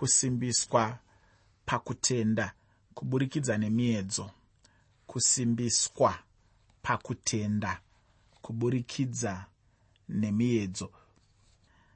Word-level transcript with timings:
kusimbiswa 0.00 0.98
pakutenda 1.66 2.54
kuburikidza 2.94 3.58
nemiedzo. 3.58 4.30
Kusimbiswa 5.06 6.18
pakutenda 6.82 7.80
kuburikidza 8.42 9.46
nemiedzo. 10.08 10.90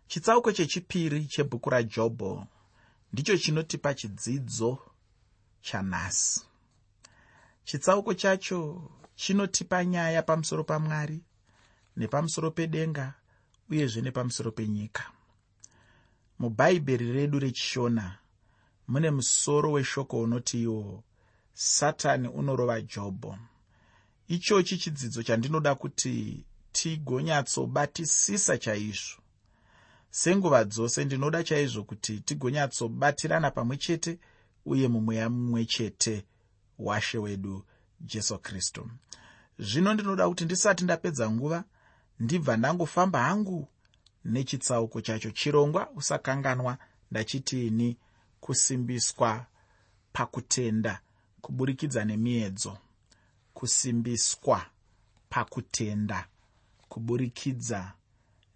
Chitsauko 0.06 0.52
chechipiri 0.52 1.26
chebhuku 1.26 1.70
rajobho 1.70 2.46
ndicho 3.12 3.38
chinotipa 3.38 3.94
chidzidzo 3.94 4.78
chanhasi 5.60 6.40
chitsauko 7.64 8.14
chacho 8.14 8.90
chinotipa 9.14 9.84
nyaya 9.84 10.22
pamusoro 10.22 10.64
pamwari 10.64 11.20
nepamusoro 11.96 12.50
pedenga 12.50 13.14
uyezve 13.70 14.00
nepamusoro 14.02 14.50
penyika 14.52 15.04
mubhaibheri 16.38 17.12
redu 17.12 17.38
rechishona 17.38 18.18
mune 18.88 19.10
musoro 19.10 19.72
weshoko 19.72 20.20
unoti 20.20 20.62
iwo 20.62 21.04
satani 21.52 22.28
unorova 22.28 22.80
jobho. 22.80 23.38
Ichochi 24.28 24.78
chidzidzo 24.78 25.22
chandinoda 25.22 25.74
kuti 25.74 26.44
tigonyatsobatisisa 26.72 28.58
chaizvo. 28.58 29.22
Senguva 30.10 30.64
dzose 30.64 31.04
ndinoda 31.04 31.44
chaizvo 31.44 31.84
kuti 31.84 32.20
tigonyatsobatirana 32.20 33.50
pamwe 33.50 33.76
chete 33.76 34.18
uye 34.66 34.88
mumweya 34.88 35.30
mumwe 35.30 35.64
chete 35.64 36.24
washe 36.78 37.18
wedu 37.18 37.64
jesu 38.00 38.38
kristu. 38.38 38.90
Zvino 39.58 39.94
ndinoda 39.94 40.28
kuti 40.28 40.44
ndisati 40.44 40.84
ndapedza 40.84 41.30
nguva 41.30 41.64
ndibva 42.20 42.56
ndangofamba 42.56 43.22
hangu 43.22 43.68
nechitsauko 44.24 45.00
chacho. 45.00 45.30
Chirongwa 45.30 45.90
usakanganwa 45.90 46.78
ndachitiini 47.10 47.96
kusimbiswa 48.40 49.46
pakutenda 50.12 51.00
kuburikidza 51.40 52.04
nemiedzo. 52.04 52.78
Kusimbiswa 53.54 54.66
pakutenda 55.28 56.28
kuburikidza 56.88 57.92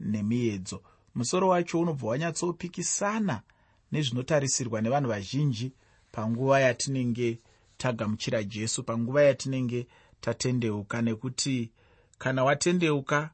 nemiedzo. 0.00 0.82
Musoro 1.14 1.48
wacho 1.48 1.80
unobva 1.80 2.08
wanyatsopikisana 2.08 3.42
nezvinotarisirwa 3.92 4.80
nevanhu 4.80 5.08
vazhinji 5.08 5.72
panguva 6.12 6.60
yatinenge 6.60 7.38
tagamuchira 7.76 8.42
jesu 8.42 8.82
panguva 8.82 9.22
yatinenge 9.22 9.86
tatendeuka 10.20 11.02
nekuti 11.02 11.70
kana 12.18 12.44
watendeuka 12.44 13.30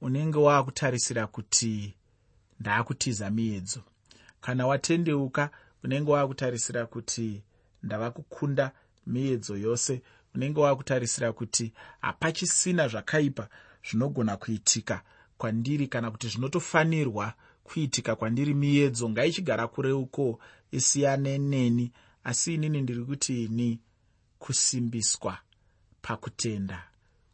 unenge 0.00 0.38
waakutarisira 0.38 1.26
kuti 1.26 1.94
ndaakutiza 2.60 3.30
miedzo. 3.30 3.82
Kana 4.40 4.66
watendeuka 4.66 5.50
unenge 5.84 6.10
waakutarisira 6.10 6.86
kuti 6.86 7.42
ndava 7.82 8.10
kukunda 8.10 8.72
miedzo 9.06 9.56
yose 9.56 10.02
unenge 10.34 10.60
waakutarisira 10.60 11.32
kuti 11.32 11.72
hapachisina 12.00 12.88
zvakaipa 12.88 13.48
zvinogona 13.90 14.36
kuitika 14.36 15.02
kwandiri 15.38 15.86
kana 15.88 16.10
kuti 16.10 16.28
zvinotofanirwa 16.28 17.34
kuitika 17.64 18.16
kwandiri 18.16 18.54
miedzo. 18.54 19.10
Ngaichigara 19.10 19.68
kure 19.68 19.92
uko 19.92 20.38
isiyane 20.70 21.38
neni 21.38 21.92
asi 22.24 22.54
inini 22.54 22.82
ndiri 22.82 23.04
kuti 23.04 23.44
ini 23.44 23.80
kusimbiswa 24.38 25.38
pakutenda 26.02 26.88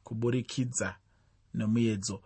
kuburikidza 0.05 0.96
nemiedzo 1.55 2.22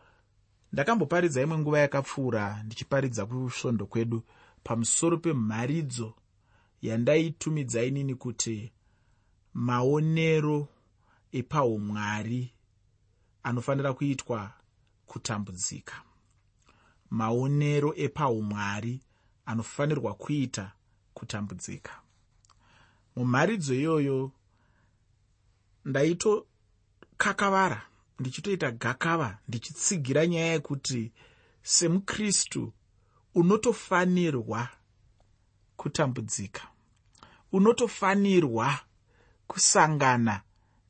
ndakamboparidza 0.72 1.42
imwe 1.42 1.59
nguva 1.59 1.78
yakapfuura 1.78 2.62
ndichiparidza 2.62 3.27
kusvondo 3.27 3.86
kwedu 3.86 4.22
pamusoro 4.64 5.17
pemharidzo 5.19 6.14
yandaitumidza 6.83 7.84
inini 7.84 8.14
kuti 8.14 8.73
maonero 9.55 10.69
epaumwari 11.33 12.53
anofanira 13.42 13.92
kuitwa 13.95 14.52
kutambudzika. 15.07 16.02
Maonero 17.11 17.95
epaumwari 17.96 19.01
anofanirwa 19.46 20.14
kuita 20.14 20.73
kutambudzika. 21.14 21.92
Mumharidzo 23.17 23.74
iyoyo 23.74 24.33
ndaitokakavara 25.85 27.83
ndichitoita 28.19 28.71
gakava 28.71 29.39
ndichitsigira 29.49 30.27
nyaya 30.27 30.53
yekuti 30.53 31.13
semukristu 31.63 32.73
unotofanirwa 33.35 34.69
kutambudzika 35.77 36.63
unotofanirwa 37.53 38.79
kusangana 39.47 40.41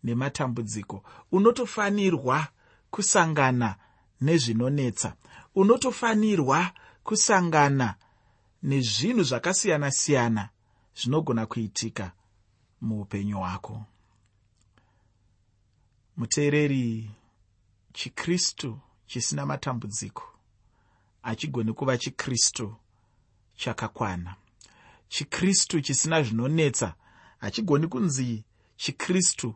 nematambudziko 0.05 1.05
unotofanirwa 1.33 2.49
kusangana 2.91 3.77
nezvinonetsa 4.21 5.15
unotofanirwa 5.55 6.71
kusangana 7.05 7.95
nezvinhu 8.63 9.23
zvakasiyana-siyana 9.23 10.49
zvinogona 10.99 11.47
kuitika 11.47 12.13
muupenyu 12.81 13.39
hwako 13.39 13.85
muteereri 16.17 17.11
chikristu 17.93 18.79
chisina 19.07 19.47
matambudziko 19.47 20.23
hachigoni 21.23 21.73
kuva 21.73 21.99
chikristu 21.99 22.77
chakakwana. 23.57 24.37
Chikristu 25.09 25.81
chisina 25.81 26.23
zvinonetsa 26.23 26.95
hachigoni 27.39 27.87
kunzi 27.89 28.45
chikristu 28.77 29.55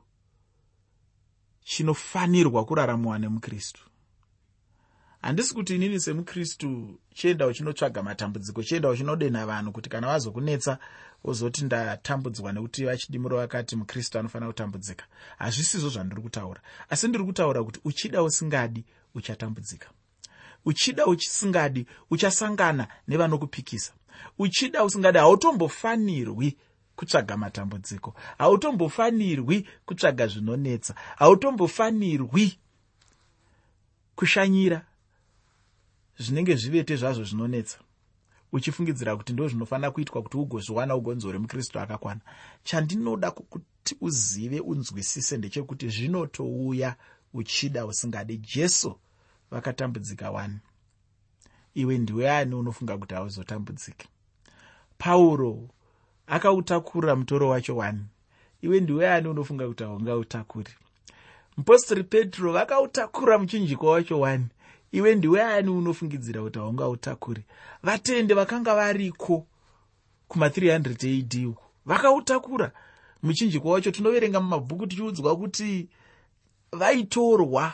chinofanirwa 1.64 2.64
kuraramiwa 2.64 3.18
nemukristu 3.18 3.89
handisi 5.22 5.54
kuti 5.54 5.74
inini 5.74 6.00
semukristu 6.00 6.98
chienda 7.14 7.46
uchinotsvaga 7.46 8.02
matambudziko 8.02 8.62
chienda 8.62 8.88
uchinodenha 8.88 9.46
vanhu 9.46 9.72
kuti 9.72 9.88
kana 9.88 10.06
vazokunetsa 10.06 10.78
wozoti 11.24 11.64
ndatambudzwa 11.64 12.52
nekuti 12.52 12.84
vachidimuro 12.84 13.36
vakati 13.36 13.76
mukristu 13.76 14.18
anofanira 14.18 14.52
kutambudzika. 14.52 15.04
Hazvisizvo 15.38 15.88
zvandiri 15.88 16.22
kutaura. 16.22 16.60
Asi 16.88 17.08
ndiri 17.08 17.24
kutaura 17.24 17.64
kuti 17.64 17.80
uchida 17.84 18.22
usingadi 18.22 18.84
uchatambudzika. 19.14 19.88
Uchida 20.64 21.06
uchisingadi 21.06 21.86
uchasangana 22.10 22.88
nevanokupikisa. 23.08 23.92
Uchida 24.38 24.84
usingadi 24.84 25.18
hautombofanirwi 25.18 26.56
kutsvaga 26.96 27.36
matambudziko. 27.36 28.14
Hautombofanirwi 28.38 29.68
kutsvaga 29.86 30.26
zvinonetsa. 30.26 30.94
Hautombofanirwi 31.16 32.58
kushanyira 34.16 34.84
zvinenge 36.20 36.56
zvivete 36.56 36.96
zvazvo 36.96 37.24
zvinonetsa. 37.24 37.78
Uchifungidzira 38.52 39.16
kuti 39.16 39.32
ndo 39.32 39.48
zvinofanira 39.48 39.90
kuitwa 39.90 40.22
kuti 40.22 40.36
ugozviwana 40.36 40.96
ugonzi 40.96 41.26
uri 41.26 41.38
mukristu 41.38 41.80
akakwana. 41.80 42.20
Chandinoda 42.64 43.30
kuti 43.30 43.96
uzive 44.00 44.60
unzwisise 44.60 45.36
ndechekuti 45.36 45.88
zvinotouya 45.88 46.96
uchida 47.34 47.86
usingadi. 47.86 48.36
Jesu 48.36 48.98
vakatambudzika 49.50 50.30
wani? 50.30 50.58
Iwe 51.74 51.98
ndiwe 51.98 52.30
ani 52.30 52.54
unofunga 52.54 52.98
kuti 52.98 53.14
hauzotambudziki? 53.14 54.08
Pauro 54.98 55.68
akautakura 56.26 57.16
mutoro 57.16 57.48
wacho 57.48 57.76
wani? 57.76 58.04
Iwe 58.62 58.80
ndiwe 58.80 59.12
ani 59.12 59.28
unofunga 59.28 59.68
kuti 59.68 59.82
haungautakuri 59.82 60.72
mupostori 61.56 62.04
petro 62.04 62.52
vakautakura 62.52 63.38
muchinjikwa 63.38 63.90
wacho 63.90 64.20
wani 64.20 64.46
iwe 64.92 65.14
ndiwe 65.14 65.42
ani 65.42 65.70
unofungidzira 65.70 66.42
kuti 66.42 66.58
haungautakuri 66.58 67.42
vatende 67.82 68.34
vakanga 68.34 68.74
variko 68.74 69.46
kuma300 70.30 71.18
ad 71.18 71.46
uko 71.46 71.62
vakautakura. 71.86 72.72
Muchinjikwa 73.22 73.72
wacho 73.72 73.90
tinoverenga 73.90 74.40
mumabhuku 74.40 74.86
tichiudzwa 74.86 75.36
kuti 75.36 75.88
vaitorwa 76.72 77.72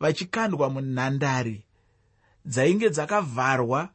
vachikandwa 0.00 0.70
munhandare 0.70 1.64
dzainge 2.44 2.90
dzakavharwa 2.90 3.88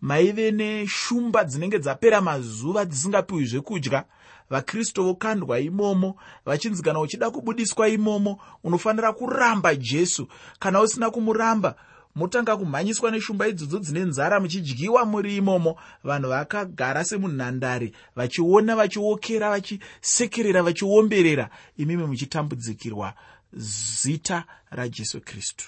maive 0.00 0.50
neshumba 0.50 1.44
dzinenge 1.44 1.78
dzapera 1.78 2.20
mazuva 2.20 2.84
dzisingapiwi 2.84 3.46
zvekudya 3.46 4.04
vakristu 4.52 5.04
vokandwa 5.04 5.60
imomo 5.60 6.16
vachinzi 6.44 6.82
kana 6.82 7.00
uchida 7.00 7.30
kubudiswa 7.30 7.88
imomo 7.88 8.40
unofanira 8.64 9.12
kuramba 9.12 9.74
jesu. 9.74 10.28
Kana 10.58 10.80
usina 10.80 11.10
kumuramba 11.10 11.74
motanga 12.14 12.56
kumhanyiswa 12.56 13.10
neshumba 13.10 13.48
idzodzo 13.48 13.78
dzine 13.78 14.00
nzara 14.00 14.40
muchidyiwa 14.40 15.04
muri 15.04 15.36
imomo. 15.36 15.76
Vanhu 16.04 16.28
vakagara 16.28 17.04
semunhandare 17.04 17.92
vachiona 18.16 18.76
vachiokera 18.76 19.50
vachisekerera 19.50 20.62
vachiomberera. 20.62 21.50
Imimi 21.76 22.06
muchitambudzikirwa 22.06 23.14
zita 23.52 24.44
rajesu 24.70 25.20
kristu. 25.20 25.64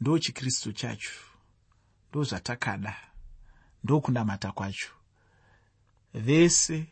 Ndo 0.00 0.18
chikristu 0.18 0.72
chacho. 0.72 1.10
Ndo 2.10 2.24
zvatakada. 2.24 2.96
Ndokunamata 3.84 4.52
kwacho 4.52 4.99
vese 6.14 6.86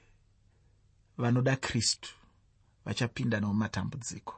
vanoda 1.19 1.57
kristu 1.57 2.11
vachapinda 2.85 3.41
nemumatambudziko 3.41 4.35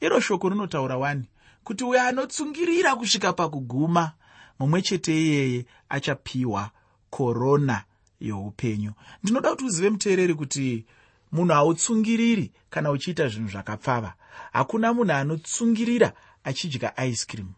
iro 0.00 0.20
shoko 0.20 0.48
rinotaura 0.48 0.96
wani? 0.96 1.24
Kuti 1.64 1.84
uyo 1.84 2.02
anotsungirira 2.02 2.96
kusvika 2.96 3.32
pakuguma 3.32 4.12
mumwe 4.58 4.82
chete 4.82 5.22
iyeye 5.22 5.66
achapiwa 5.88 6.70
korona 7.10 7.84
youpenyu. 8.20 8.92
Ndinoda 9.22 9.50
kuti 9.50 9.64
uzive 9.64 9.90
muteereri 9.90 10.34
kuti 10.34 10.86
munhu 11.32 11.52
hautsungiriri 11.54 12.52
kana 12.70 12.90
uchiita 12.90 13.28
zvinhu 13.28 13.48
zvakapfava. 13.48 14.14
Hakuna 14.52 14.92
munhu 14.92 15.12
anotsungirira 15.12 16.12
achidya 16.44 17.04
ice 17.06 17.26
cream. 17.26 17.52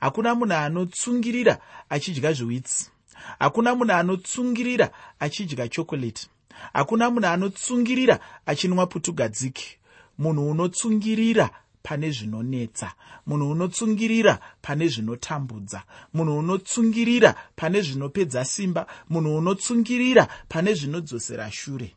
Hakuna 0.00 0.34
munhu 0.34 0.54
anotsungirira 0.54 1.58
achidya 1.88 2.32
zviwitsi 2.32 2.90
hakuna 3.38 3.74
munhu 3.74 3.92
anotsungirira 3.92 4.90
achidya 5.20 5.68
chokoreti 5.68 6.28
hakuna 6.72 7.10
munhu 7.10 7.28
anotsungirira 7.28 8.20
achinwa 8.46 8.86
putugadziki 8.86 9.78
munhu 10.18 10.50
unotsungirira 10.50 11.50
pane 11.86 12.10
zvinonetsa. 12.10 12.92
Munhu 13.26 13.50
unotsungirira 13.50 14.40
pane 14.62 14.88
zvinotambudza. 14.88 15.82
Munhu 16.14 16.38
unotsungirira 16.38 17.34
pane 17.56 17.80
zvinopedza 17.82 18.44
simba. 18.44 18.86
Munhu 19.08 19.36
unotsungirira 19.38 20.28
pane 20.48 20.74
zvinodzosera 20.74 21.50
shure. 21.50 21.94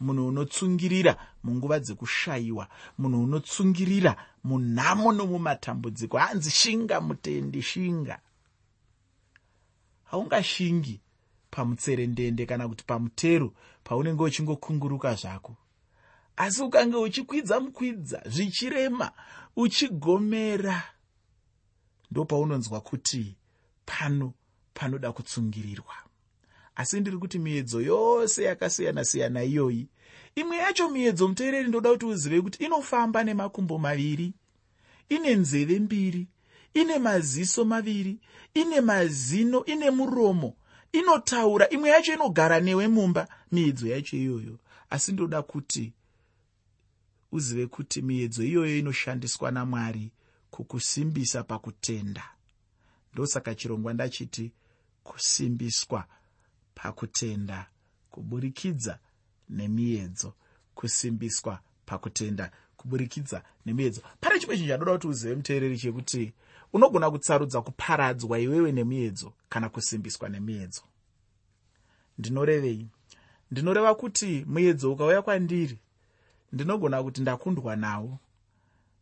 Munhu 0.00 0.26
unotsungirira 0.28 1.16
munguva 1.44 1.78
dzekushayiwa. 1.80 2.68
Munhu 2.98 3.22
unotsungirira 3.22 4.16
munhamo 4.44 5.12
nomumatambudziko. 5.12 6.18
Hanzi 6.18 6.50
shinga 6.50 7.00
mutendi 7.00 7.62
shinga 7.62 8.18
haungashingi 10.10 11.00
pamutserendende 11.50 12.46
kana 12.46 12.68
kuti 12.68 12.84
pamutero 12.84 13.52
paunenge 13.84 14.22
uchingokunguruka 14.22 15.14
zvako. 15.14 15.56
Asi 16.36 16.62
ukange 16.62 16.96
uchikwidza 16.96 17.60
mukwidza 17.60 18.22
zvichirema 18.26 19.12
uchigomera 19.56 20.82
ndopaunonzwa 22.10 22.80
kuti 22.80 23.36
pano 23.86 24.32
panoda 24.74 25.12
kutsungirirwa. 25.12 25.94
Asi 26.76 27.00
ndiri 27.00 27.18
kuti 27.18 27.38
miedzo 27.38 27.80
yose 27.80 28.42
yakasiyana-siyana 28.42 29.42
iyoyi 29.42 29.88
imwe 30.34 30.56
yacho 30.56 30.88
miedzo 30.88 31.28
muteereri 31.28 31.68
ndoda 31.68 31.90
kuti 31.90 32.06
uzive 32.06 32.40
kuti 32.40 32.64
inofamba 32.64 33.24
nemakumbo 33.24 33.78
maviri 33.78 34.32
ine 35.08 35.34
nzeve 35.34 35.78
mbiri 35.80 36.26
ine 36.80 36.98
maziso 36.98 37.64
maviri 37.64 38.18
ine 38.54 38.80
mazino 38.80 39.64
ine 39.64 39.90
muromo 39.90 40.56
inotaura 40.92 41.68
imwe 41.68 41.90
yacho 41.90 42.14
inogara 42.14 42.60
newe 42.60 42.88
mumba 42.88 43.28
miedzo 43.52 43.86
yacho 43.88 44.16
iyoyo. 44.16 44.58
Asi 44.90 45.12
ndoda 45.12 45.42
kuti 45.42 45.92
uzive 47.32 47.66
kuti 47.66 48.02
miedzo 48.02 48.44
iyoyo 48.44 48.78
inoshandiswa 48.78 49.50
namwari 49.50 50.10
kukusimbisa 50.50 51.42
pakutenda. 51.42 52.24
Ndosaka 53.12 53.54
chirongwa 53.54 53.94
ndachiti 53.94 54.52
kusimbiswa 55.02 56.04
pakutenda 56.74 57.66
kuburikidza 58.10 58.98
nemiedzo. 59.48 60.34
Kusimbiswa 60.74 61.60
pakutenda 61.86 62.52
kuburikidza 62.76 63.42
nemiedzo. 63.66 64.02
Pane 64.20 64.40
chimwe 64.40 64.56
chinhu 64.56 64.68
chadoda 64.68 64.92
kuti 64.92 65.06
uzive 65.06 65.34
muteereri 65.34 65.78
chekuti 65.78 66.32
unogona 66.72 67.10
kutsarudza 67.10 67.62
kuparadzwa 67.62 68.38
iwewe 68.38 68.72
nemiedzo 68.72 69.32
kana 69.48 69.68
kusimbiswa 69.68 70.28
nemiedzo. 70.28 70.82
Ndinorevei? 72.18 72.86
Ndinoreva 73.50 73.94
kuti 73.94 74.44
muedzo 74.48 74.92
ukauya 74.92 75.22
kwandiri 75.22 75.78
ndinogona 76.52 77.02
kuti 77.02 77.20
ndakundwa 77.20 77.76
nawo. 77.76 78.18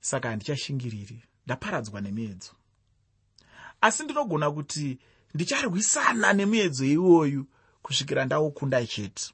Saka 0.00 0.28
handichashingiriri 0.28 1.22
ndaparadzwa 1.46 2.00
nemiedzo. 2.00 2.52
Asi 3.80 4.04
ndinogona 4.04 4.50
kuti 4.50 4.98
ndicharwisana 5.34 6.32
nemuedzo 6.32 6.84
iwoyu 6.84 7.46
kusvikira 7.82 8.24
ndaukunda 8.24 8.86
chete 8.86 9.32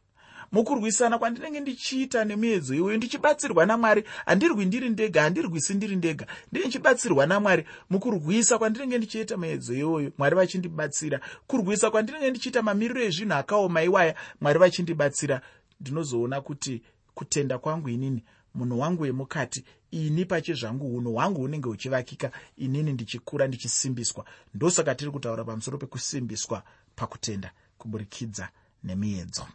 mukurwisana 0.53 1.19
kwandinenge 1.19 1.61
ndichiita 1.61 2.25
nemuedzo 2.25 2.75
iwoyo 2.75 2.97
ndichibatsirwa 2.97 3.67
namwari. 3.67 4.05
Handirwi 4.27 4.65
ndiri 4.65 4.89
ndega 4.91 5.23
handirwisi 5.23 5.75
ndiri 5.75 5.97
ndega. 5.97 6.27
Ndine 6.51 6.67
ndichibatsirwa 6.67 7.27
namwari. 7.27 7.65
Mukurwisa 7.91 8.59
kwandinenge 8.59 8.99
ndichiita 8.99 9.37
muedzo 9.37 9.75
iwoyo 9.75 10.13
mwari 10.19 10.37
vachindibatsira. 10.37 11.21
Kurwisa 11.47 11.91
kwandinenge 11.91 12.31
ndichiita 12.31 12.63
mamiriro 12.63 13.03
ezvinhu 13.03 13.35
akaoma 13.35 13.83
iwaya 13.83 14.15
mwari 14.41 14.59
vachindibatsira. 14.59 15.41
Ndinozoona 15.81 16.41
kuti 16.41 16.83
kutenda 17.15 17.59
kwangu 17.59 17.89
inini 17.89 18.25
munhu 18.55 18.81
wangu 18.81 19.03
wemukati 19.03 19.65
ini 19.91 20.25
pachezvangu 20.25 20.97
unhu 20.97 21.13
hwangu 21.13 21.41
hunenge 21.41 21.69
huchivakika 21.69 22.31
inini 22.57 22.93
ndichikura 22.93 23.47
ndichisimbiswa. 23.47 24.25
Ndosaka 24.55 24.95
tiri 24.95 25.11
kutaura 25.11 25.45
pamusoro 25.45 25.79
pekusimbiswa 25.79 26.63
pakutenda 26.97 27.51
kuburikidza 27.79 28.49
nemiedzo 28.85 29.47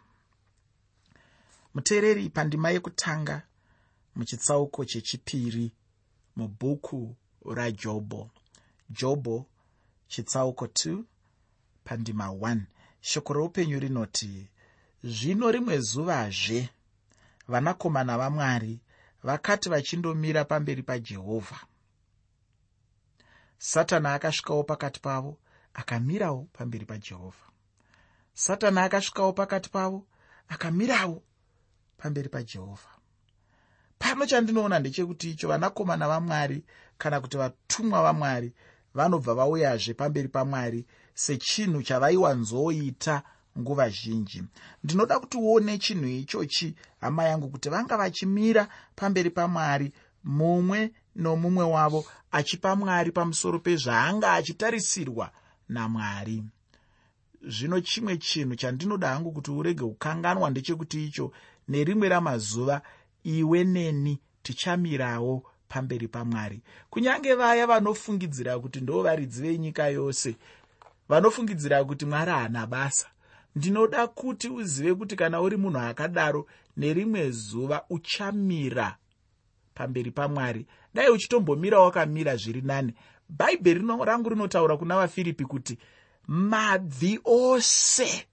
muteereri 1.78 2.28
pandima 2.30 2.70
yekutanga 2.70 3.42
muchitsauko 4.16 4.84
chechipiri 4.84 5.72
mubhuku 6.36 7.16
rajobho 7.56 8.30
jobho 8.90 9.46
chitsauko 10.08 10.64
2 10.64 11.02
pandima 11.84 12.26
1 12.26 12.60
shoko 13.00 13.32
reupenyu 13.32 13.78
rinoti 13.80 14.50
zvino 15.04 15.50
rimwe 15.50 15.78
zuvazve 15.78 16.68
vanakomana 17.48 18.18
vamwari 18.18 18.80
vakati 19.22 19.68
vachindomira 19.68 20.44
pamberi 20.44 20.82
pajehovha 20.82 21.60
satani 23.58 24.06
akasvikawo 24.06 24.64
pakati 24.64 25.00
pavo 25.00 25.38
akamirawo 25.74 26.48
pamberi 26.52 26.86
pajehovha 26.86 27.46
satani 28.34 28.78
akasvikawo 28.78 29.32
pakati 29.32 29.70
pavo 29.70 30.06
akamirawo 30.48 31.22
pamberi 31.98 32.28
pajehovha 32.28 32.92
pano 33.98 34.26
chandinoona 34.26 34.78
ndechekuti 34.78 35.30
icho 35.30 35.48
vanakomana 35.48 36.08
vamwari 36.08 36.58
kana 36.98 37.20
kuti 37.20 37.36
vatumwa 37.36 38.02
vamwari 38.02 38.52
vanobva 38.94 39.34
vauyazve 39.34 39.94
pamberi 39.94 40.28
pamwari 40.28 40.86
sechinhu 41.14 41.82
chavaiwanzoita 41.82 43.22
nguva 43.58 43.88
zhinji. 43.88 44.42
Ndinoda 44.84 45.18
kuti 45.18 45.36
uone 45.36 45.78
chinhu 45.78 46.06
ichochi 46.08 46.74
hama 47.00 47.24
yangu 47.24 47.48
kuti 47.48 47.68
vanga 47.68 47.96
vachimira 47.96 48.68
pamberi 48.96 49.30
pamwari 49.30 49.92
mumwe 50.24 50.92
nomumwe 51.16 51.64
wavo 51.64 52.04
achipa 52.30 52.76
mwari 52.76 53.12
pamusoro 53.12 53.58
pezvaanga 53.58 54.32
achitarisirwa 54.32 55.30
namwari. 55.68 56.44
Zvino 57.42 57.80
chimwe 57.80 58.16
chinhu 58.16 58.54
chandinoda 58.56 59.08
hangu 59.08 59.32
kuti 59.32 59.50
urege 59.50 59.84
kukanganwa 59.84 60.50
ndechekuti 60.50 61.04
icho 61.06 61.32
nerimwe 61.68 62.08
ramazuva 62.08 62.82
iwe 63.24 63.64
neni 63.64 64.18
tichamirawo 64.42 65.42
pamberi 65.68 66.08
pamwari. 66.08 66.60
Kunyange 66.90 67.34
vaya 67.34 67.66
vanofungidzira 67.66 68.58
kuti 68.58 68.80
ndo 68.80 69.02
varidzi 69.02 69.42
venyika 69.42 69.88
yose 69.88 70.36
vanofungidzira 71.08 71.84
kuti 71.84 72.06
mwari 72.06 72.30
haana 72.30 72.66
basa 72.66 73.06
ndinoda 73.56 74.06
kuti 74.06 74.48
uzive 74.48 74.94
kuti 74.94 75.16
kana 75.16 75.40
uri 75.40 75.56
munhu 75.56 75.78
akadaro 75.78 76.46
nerimwe 76.76 77.30
zuva 77.30 77.84
uchamira 77.90 78.96
pamberi 79.74 80.10
pamwari. 80.10 80.66
Dai 80.94 81.10
uchitombomira 81.10 81.80
wakamira 81.80 82.36
zviri 82.36 82.62
nani. 82.62 82.94
Bhaibheri 83.28 83.84
rangu 84.04 84.28
rinotaura 84.28 84.76
kuna 84.76 84.96
vafiripi 84.96 85.44
kuti 85.44 85.78
mabvi 86.26 87.20
ose 87.24 88.26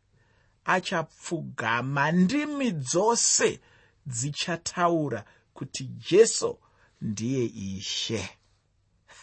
achapfugama. 0.65 2.12
Ndimi 2.12 2.72
dzose 2.72 3.60
dzichataura 4.05 5.24
kuti 5.53 5.84
jesu 6.10 6.57
ndiye 7.01 7.45
ishe. 7.45 8.29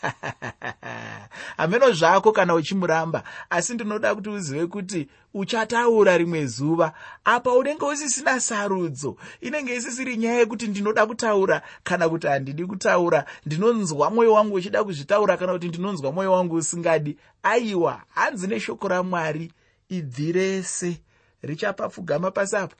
Hameno 1.57 1.93
zvako 1.93 2.33
kana 2.33 2.55
uchimuramba 2.55 3.23
asi 3.51 3.75
ndinoda 3.75 4.15
kuti 4.15 4.29
uzive 4.31 4.67
kuti 4.67 5.09
uchataura 5.35 6.19
rimwe 6.19 6.47
zuva. 6.47 6.93
Apa 7.25 7.53
unenge 7.53 7.85
usisina 7.85 8.41
sarudzo 8.41 9.17
inenge 9.41 9.77
isisiri 9.77 10.17
nyaya 10.17 10.39
yekuti 10.39 10.67
ndinoda 10.69 11.07
kutaura 11.07 11.63
kana 11.85 12.09
kuti 12.09 12.27
handidi 12.27 12.67
kutaura. 12.67 13.25
Ndinonzwa 13.47 14.11
mwoyo 14.11 14.33
wangu 14.33 14.55
uchida 14.55 14.85
kuzvitaura 14.85 15.37
kana 15.37 15.53
kuti 15.53 15.69
ndinonzwa 15.69 16.13
mwoyo 16.13 16.33
wangu 16.33 16.55
usingadi. 16.55 17.17
Aiwa 17.43 18.03
hanzi 18.09 18.47
neshoko 18.47 18.89
ramwari 18.89 19.53
ibvi 19.89 20.33
rese 20.33 21.01
richapapfugama 21.43 22.31
pasi 22.31 22.57
apo 22.57 22.77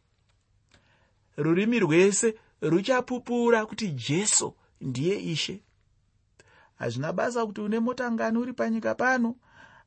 rurimi 1.37 1.79
rwese 1.81 2.35
ruchapupura 2.61 3.67
kuti 3.67 3.89
jesu 3.89 4.55
ndiye 4.81 5.21
ishe. 5.23 5.63
Hazvina 6.79 7.13
basa 7.13 7.47
kuti 7.47 7.61
une 7.61 7.79
motangani 7.81 8.39
uri 8.39 8.53
panyika 8.53 8.95
pano 8.95 9.35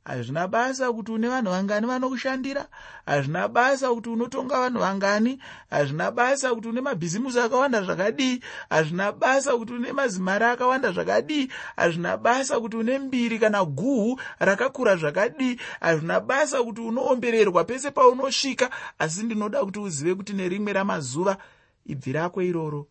hazvina 0.06 0.48
basa 0.48 0.94
kuti 0.94 1.12
une 1.12 1.28
vanhu 1.28 1.50
vangani 1.50 1.88
vanokushandira. 1.88 2.68
Hazvina 3.06 3.48
basa 3.48 3.90
kuti 3.90 4.10
unotonga 4.10 4.60
vanhu 4.60 4.80
vangani. 4.80 5.40
Hazvina 5.70 6.12
basa 6.12 6.56
kuti 6.56 6.68
une 6.68 6.82
mabhizimusi 6.82 7.40
akawanda 7.40 7.82
zvakadii 7.82 8.40
hazvina 8.70 9.12
basa 9.12 9.58
kuti 9.58 9.74
une 9.74 9.92
mazimari 9.92 10.46
akawanda 10.46 10.92
zvakadii 10.92 11.50
hazvina 11.76 12.18
basa 12.18 12.60
kuti 12.60 12.78
une 12.78 13.00
mbiri 13.00 13.40
kana 13.40 13.66
guhu 13.66 14.20
rakakura 14.40 14.96
zvakadii 14.96 15.58
hazvina 15.80 16.20
basa 16.20 16.64
kuti 16.64 16.82
unoombererwa 16.82 17.64
pese 17.64 17.92
paunosvika. 17.92 18.70
Asi 19.00 19.24
ndinoda 19.24 19.66
kuti 19.66 19.80
uzive 19.80 20.16
kuti 20.16 20.34
nerimwe 20.34 20.74
ramazuva 20.74 21.38
ibvi 21.86 22.12
rako 22.12 22.42
iroro 22.42 22.88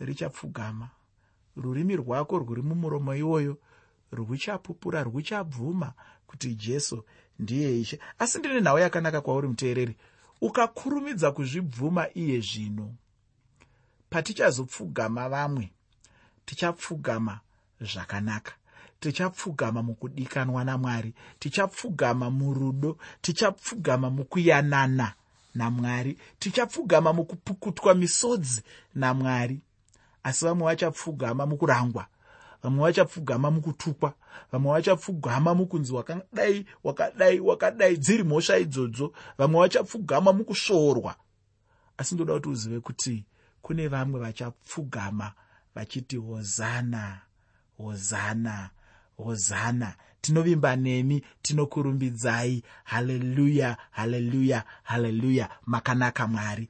richapfugama. 0.00 0.88
Rurimi 1.56 1.96
rwako 1.96 2.38
rwuri 2.38 2.62
mumuromo 2.62 3.14
iwoyo 3.14 3.56
ruchapupura 4.12 5.02
ruchabvuma 5.02 5.92
kuti 6.26 6.54
jesu 6.54 7.04
ndiye 7.38 7.80
ishe. 7.80 7.98
Asi 8.18 8.38
ndine 8.38 8.60
nhau 8.60 8.78
yakanaka 8.78 9.20
kwauri 9.20 9.48
muteereri. 9.48 9.96
Ukakurumidza 10.40 11.32
kuzvibvuma 11.32 12.06
iye 12.14 12.40
zvino 12.40 12.94
patichazopfugama 14.10 15.28
vamwe 15.28 15.72
tichapfugama 16.44 17.40
zvakanaka. 17.80 18.52
Tichapfugama 19.00 19.82
mukudikanwa 19.82 20.64
namwari 20.64 21.14
tichapfugama 21.38 22.30
murudo 22.30 22.98
tichapfugama 23.20 24.10
mukuyanana 24.10 25.12
namwari 25.54 26.18
tichapfugama 26.38 27.12
mukupukutwa 27.12 27.94
misodzi 27.94 28.62
namwari. 28.94 29.60
Asi 30.22 30.44
vamwe 30.44 30.64
vachapfugama 30.66 31.46
mukurangwa 31.46 32.06
vamwe 32.62 32.82
vachapfugama 32.84 33.50
mukutukwa 33.50 34.14
vamwe 34.52 34.72
vachapfugama 34.72 35.54
mukunzi 35.54 35.92
wakadai 35.94 36.66
wakadai 36.84 37.40
wakadai 37.40 37.96
dziri 37.96 38.22
mhosva 38.24 38.58
idzodzo. 38.58 39.12
Vamwe 39.38 39.60
vachapfugama 39.60 40.32
mukusvoorwa 40.32 41.14
asi 41.98 42.14
ndoda 42.14 42.34
kuti 42.34 42.48
uzive 42.48 42.80
kuti 42.80 43.24
kune 43.62 43.88
vamwe 43.88 44.20
vachapfugama 44.20 45.32
vachiti 45.74 46.16
hozana 46.16 47.20
hozana 47.76 48.70
hozana. 49.16 49.94
Tinovimba 50.20 50.76
nemi 50.76 51.24
tinokurumbidzai. 51.42 52.62
Haleluya 52.84 53.76
haleluya 53.90 54.64
haleluya. 54.82 55.48
Makanaka 55.66 56.26
mwari. 56.26 56.68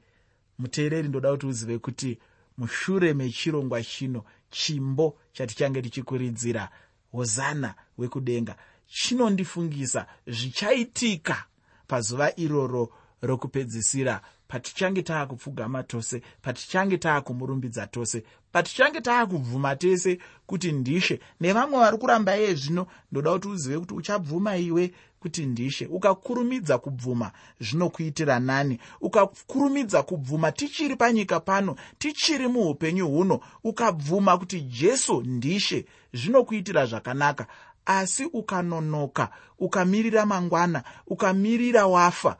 Muteereri 0.59 1.07
ndoda 1.07 1.31
kuti 1.31 1.45
uzive 1.47 1.79
kuti 1.79 2.19
mushure 2.57 3.13
mechirongwa 3.13 3.83
chino 3.83 4.23
chimbo 4.49 5.17
chatichange 5.33 5.81
tichikuridzira 5.81 6.69
hozana 7.11 7.73
wekudenga. 7.97 8.55
Chinondifungisa 8.87 10.05
zvichaitika 10.27 11.43
pazuva 11.87 12.35
iroro 12.39 12.89
rokupedzisira. 13.21 14.21
Patichange 14.47 15.01
taakupfugama 15.01 15.83
tose 15.83 16.21
patichange 16.41 16.97
taakumurumbidza 16.97 17.87
tose 17.87 18.23
patichange 18.51 19.01
taakubvuma 19.01 19.75
tese 19.75 20.17
kuti 20.45 20.71
ndishe. 20.71 21.19
Nevamwe 21.39 21.79
vari 21.79 21.97
kuramba 21.97 22.37
iye 22.37 22.53
zvino 22.53 22.87
ndoda 23.11 23.31
kuti 23.31 23.47
uzive 23.47 23.79
kuti 23.79 23.93
uchabvuma 23.93 24.57
iwe 24.57 24.93
kuti 25.19 25.45
ndishe. 25.45 25.85
Ukakurumidza 25.85 26.77
kubvuma 26.77 27.31
zvinokuitira 27.59 28.39
nani? 28.39 28.79
Ukakurumidza 29.01 30.03
kubvuma 30.03 30.51
tichiri 30.51 30.95
panyika 30.95 31.39
pano 31.39 31.75
tichiri 31.97 32.47
muupenyu 32.47 33.07
huno 33.07 33.39
ukabvuma 33.63 34.37
kuti 34.37 34.61
jesu 34.61 35.21
ndishe 35.21 35.85
zvinokuitira 36.13 36.85
zvakanaka. 36.85 37.47
Asi 37.85 38.25
ukanonoka 38.25 39.29
ukamirira 39.59 40.25
mangwana 40.25 40.83
ukamirira 41.07 41.87
wafa 41.87 42.37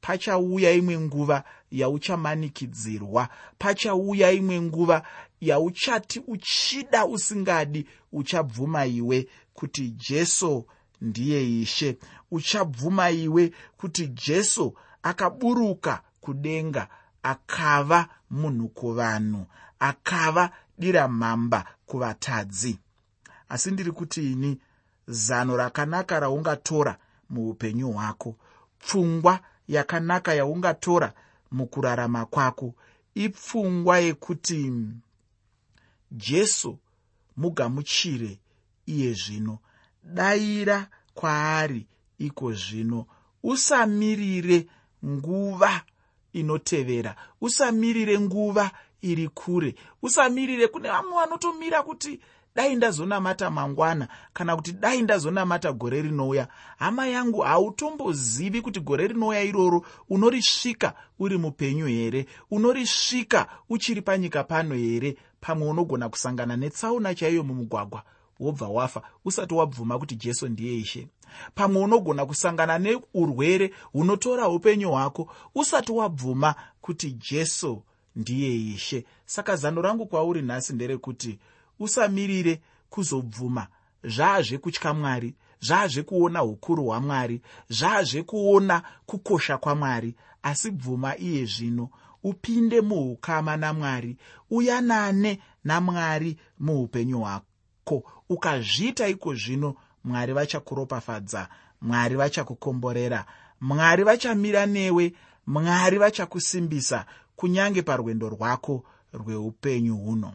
pachauya 0.00 0.72
imwe 0.72 1.00
nguva 1.00 1.44
yauchamanikidzirwa. 1.70 3.28
Pachauya 3.58 4.32
imwe 4.32 4.60
nguva 4.60 5.02
yauchati 5.40 6.22
uchida 6.26 7.06
usingadi 7.06 7.86
uchabvuma 8.12 8.86
iwe 8.86 9.28
kuti 9.54 9.90
jesu 9.90 10.66
ndiye 11.00 11.60
ishe. 11.60 11.98
Uchabvuma 12.30 13.10
iwe 13.10 13.52
kuti 13.76 14.08
jesu 14.08 14.74
akaburuka 15.02 16.02
kudenga 16.20 16.88
akava 17.22 18.08
munhu 18.30 18.68
kuvanhu 18.68 19.46
akava 19.78 20.50
dira 20.78 21.08
mhamba 21.08 21.64
kuvatadzi. 21.86 22.78
Asi 23.48 23.70
ndiri 23.70 23.92
kuti 23.92 24.32
ini 24.32 24.60
zano 25.06 25.56
rakanaka 25.56 26.20
raungatora 26.20 26.96
muupenyu 27.30 27.92
hwako. 27.92 28.36
Pfungwa 28.78 29.40
yakanaka 29.70 30.34
yaungatora 30.34 31.12
mukurarama 31.50 32.26
kwako. 32.26 32.74
Ipfungwa 33.14 33.98
yekuti 33.98 34.72
jesu 36.10 36.78
mugamuchire 37.36 38.38
iye 38.86 39.12
zvino. 39.12 39.58
Dayira 40.04 40.88
kwaari 41.14 41.86
iko 42.18 42.52
zvino. 42.52 43.06
Usamirire 43.42 44.66
nguva 45.06 45.82
inotevera. 46.32 47.16
Usamirire 47.40 48.20
nguva 48.20 48.70
iri 49.02 49.28
kure. 49.28 49.74
Usamirire 50.02 50.68
kune 50.68 50.88
vamwe 50.88 51.14
vanotomira 51.14 51.82
kuti 51.82 52.20
dai 52.60 52.76
ndazonamata 52.76 53.50
mangwana 53.50 54.08
kana 54.32 54.56
kuti 54.56 54.72
dai 54.72 55.02
ndazonamata 55.02 55.72
gore 55.72 56.02
rinouya. 56.02 56.48
Hama 56.78 57.06
yangu 57.06 57.40
hautombozivi 57.40 58.62
kuti 58.62 58.80
gore 58.80 59.06
rinouya 59.08 59.42
iroro 59.42 59.84
unorisvika 60.10 60.94
uri 61.18 61.38
mupenyu 61.38 61.86
here? 61.86 62.26
Unorisvika 62.50 63.46
uchiri 63.68 64.02
panyika 64.02 64.44
pano 64.44 64.74
here? 64.74 65.16
Pamwe 65.40 65.68
unogona 65.68 66.08
kusangana 66.08 66.56
netsauna 66.56 67.14
chaiyo 67.14 67.44
mumugwagwa 67.44 68.02
wobva 68.40 68.68
wafa 68.68 69.02
usati 69.24 69.54
wabvuma 69.54 69.98
kuti 69.98 70.16
jesu 70.16 70.48
ndiye 70.48 70.76
ishe. 70.76 71.08
Pamwe 71.54 71.82
unogona 71.82 72.26
kusangana 72.26 72.78
neurwere 72.78 73.70
hunotora 73.92 74.48
upenyu 74.48 74.90
hwako 74.90 75.32
usati 75.54 75.92
wabvuma 75.92 76.54
kuti 76.80 77.10
jesu 77.30 77.82
ndiye 78.16 78.56
ishe. 78.56 79.04
Saka 79.26 79.56
zano 79.56 79.82
rangu 79.82 80.06
kwauri 80.06 80.42
nhasi 80.42 80.72
nderekuti 80.72 81.38
usamirire 81.80 82.60
kuzobvuma. 82.90 83.66
Zvaazvekutya 84.04 84.94
mwari 84.94 85.34
zvaazvekuona 85.60 86.42
ukuru 86.42 86.84
hwamwari 86.84 87.40
zvaazvekuona 87.68 88.82
kukosha 89.06 89.58
kwamwari 89.58 90.14
asi 90.42 90.70
bvuma 90.70 91.16
iye 91.18 91.44
zvino 91.46 91.88
upinde 92.22 92.80
muukama 92.80 93.56
namwari 93.56 94.16
uyanane 94.50 95.40
namwari 95.64 96.36
muupenyu 96.58 97.18
hwako. 97.20 98.02
Ukazviita 98.28 99.08
iko 99.08 99.34
zvino 99.34 99.74
mwari 100.04 100.32
vachakuropafadza 100.32 101.48
mwari 101.80 102.16
vachakukomborera 102.16 103.26
mwari 103.60 104.04
vachamira 104.04 104.66
newe 104.66 105.12
mwari 105.46 105.98
vachakusimbisa 105.98 107.06
kunyange 107.36 107.82
parwendo 107.82 108.28
rwako 108.28 108.84
rweupenyu 109.12 109.96
huno 109.96 110.32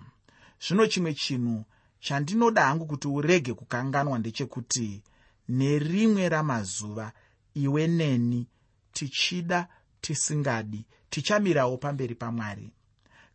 zvino 0.68 0.88
chimwe 0.88 1.14
chinhu 1.14 1.66
chandinoda 2.00 2.66
hangu 2.66 2.86
kuti 2.86 3.08
urege 3.08 3.54
kukanganwa 3.54 4.20
ndechekuti 4.20 5.04
nerimwe 5.50 6.30
ramazuva 6.30 7.12
iwe 7.54 7.88
neni 7.88 8.48
tichida 8.94 9.68
tisingadi 10.02 10.86
tichamirawo 11.10 11.78
pamberi 11.78 12.16
pamwari. 12.16 12.72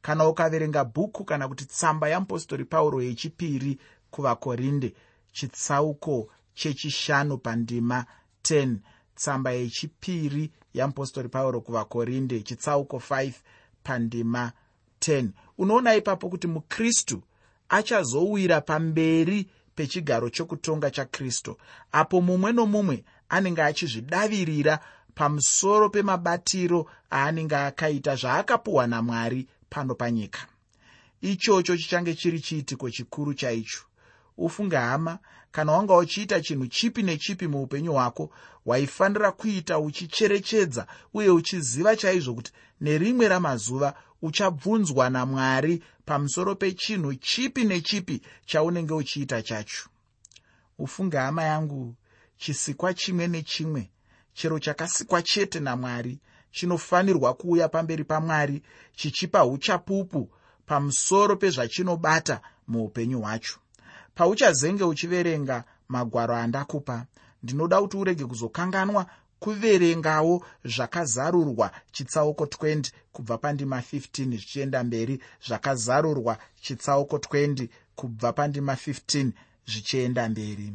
Kana 0.02 0.28
ukaverenga 0.28 0.84
bhuku 0.84 1.24
kana 1.24 1.48
kuti 1.48 1.64
tsamba 1.64 2.08
yamupostori 2.08 2.64
pauro 2.64 3.02
yechipiri 3.02 3.78
kuvakorinde 4.10 4.94
chitsauko 5.32 6.30
chechishanu 6.54 7.38
pandima 7.38 8.04
10 8.42 8.76
tsamba 9.14 9.50
yechipiri 9.50 10.52
yamupostori 10.74 11.28
pauro 11.28 11.60
kuvakorinde 11.60 12.42
chitsauko 12.42 12.96
5 12.96 13.32
pandima 13.82 14.46
10 14.46 14.69
unoona 15.58 15.94
ipapo 15.94 16.28
kuti 16.28 16.46
mukristu 16.46 17.22
achazowira 17.68 18.60
pamberi 18.60 19.46
pechigaro 19.74 20.30
chokutonga 20.30 20.90
chakristu 20.90 21.56
apo 21.92 22.20
mumwe 22.20 22.52
nomumwe 22.52 23.04
anenge 23.28 23.62
achizvidavirira 23.62 24.78
pamusoro 25.14 25.88
pemabatiro 25.90 26.86
aanenge 27.12 27.56
akaita 27.56 28.16
zvaakapuhwa 28.16 28.86
namwari 28.86 29.46
pano 29.70 29.94
panyika. 29.94 30.46
Ichocho 31.20 31.76
chichange 31.76 32.14
chiri 32.14 32.40
chiitiko 32.40 32.90
chikuru 32.90 33.34
chaicho? 33.34 33.80
Ufunge 34.38 34.76
hama 34.76 35.18
kana 35.52 35.72
wanga 35.72 35.96
uchiita 35.96 36.40
chinhu 36.40 36.66
chipi 36.66 37.02
nechipi 37.02 37.46
muupenyu 37.48 37.92
hwako 37.92 38.30
waifanira 38.66 39.32
kuita 39.32 39.78
uchicherechedza 39.78 40.86
uye 41.14 41.30
uchiziva 41.30 41.96
chaizvo 41.96 42.34
kuti 42.34 42.52
nerimwe 42.80 43.28
ramazuva 43.28 43.94
uchabvunzwa 44.22 45.10
namwari 45.10 45.82
pamusoro 46.04 46.54
pechinhu 46.54 47.14
chipi 47.14 47.64
nechipi 47.64 48.22
chaunenge 48.46 48.94
uchiita 48.94 49.42
chacho. 49.42 49.88
Ufunge 50.78 51.16
hama 51.16 51.42
yangu 51.44 51.94
chisikwa 52.36 52.94
chimwe 52.94 53.26
nechimwe 53.28 53.90
chero 54.34 54.58
chakasikwa 54.58 55.22
chete 55.22 55.60
namwari 55.60 56.18
chinofanirwa 56.50 57.34
kuuya 57.34 57.68
pamberi 57.68 58.04
pamwari 58.04 58.62
chichipa 58.96 59.44
uchapupu 59.46 60.30
pamusoro 60.66 61.36
pezvachinobata 61.36 62.40
muupenyu 62.68 63.20
hwacho. 63.20 63.58
Pauchazenge 64.14 64.84
uchiverenga 64.84 65.64
magwaro 65.88 66.34
andakupa. 66.36 67.06
Ndinoda 67.42 67.80
kuti 67.80 67.96
urege 67.96 68.26
kuzokanganwa 68.26 69.06
kuverengawo 69.40 70.44
zvakazarurwa 70.64 71.70
chitsauko 71.92 72.44
20 72.44 72.90
kubva 73.12 73.38
pandima 73.38 73.80
15 73.80 74.24
zvichienda 74.30 74.84
mberi 74.84 75.20
zvakazarurwa 75.46 76.38
chitsauko 76.62 77.16
20 77.16 77.68
kubva 77.94 78.32
pandima 78.32 78.74
15 78.74 79.30
zvichienda 79.66 80.28
mberi. 80.28 80.72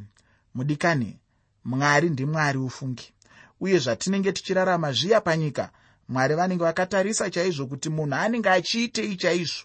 Mudikani 0.56 1.18
mwari 1.66 2.10
ndimwari 2.10 2.58
ufungi. 2.58 3.14
Uye 3.60 3.80
zvatinenge 3.80 4.32
tichirarama 4.32 4.92
zviya 4.92 5.22
panyika 5.22 5.70
mwari 6.10 6.36
vanenge 6.36 6.64
vakatarisa 6.64 7.30
chaizvo 7.30 7.68
kuti 7.68 7.90
munhu 7.90 8.16
anenge 8.16 8.50
achiitei 8.50 9.16
chaizvo 9.16 9.64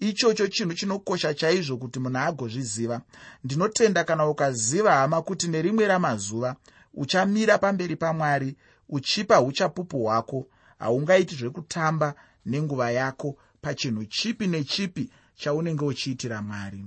ichocho 0.00 0.46
chinhu 0.48 0.74
chinokosha 0.74 1.34
chaizvo 1.34 1.76
kuti 1.76 1.98
munhu 1.98 2.18
agozviziva. 2.18 3.00
Ndinotenda 3.44 4.04
kana 4.04 4.26
ukaziva 4.28 4.92
hama 4.92 5.22
kuti 5.22 5.48
nerimwe 5.48 5.86
ramazuva 5.86 6.56
uchamira 6.94 7.58
pamberi 7.58 7.96
pamwari 7.96 8.56
uchipa 8.88 9.40
uchapupu 9.40 9.98
hwako. 10.04 10.46
Haungaiti 10.78 11.34
zvekutamba 11.34 12.14
nenguva 12.46 12.90
yako 12.90 13.36
pachinhu 13.60 14.04
chipi 14.04 14.46
nechipi 14.46 15.10
chaunenge 15.36 15.84
uchiitira 15.84 16.42
mwari. 16.42 16.84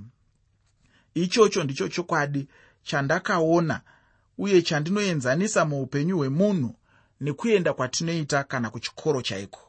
Ichocho 1.14 1.64
ndicho 1.64 1.88
chokwadi 1.88 2.48
chandakaona 2.84 3.82
uye 4.38 4.62
chandinoenzanisa 4.62 5.66
muupenyu 5.66 6.18
hwemunhu 6.18 6.76
nekuenda 7.22 7.74
kwatinoita 7.74 8.44
kana 8.44 8.70
kuchikoro 8.70 9.22
chaiko. 9.22 9.60